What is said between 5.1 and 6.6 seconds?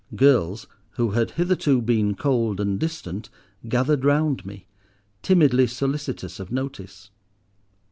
timidly solicitous of